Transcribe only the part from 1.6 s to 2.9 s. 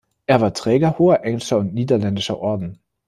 niederländischer Orden.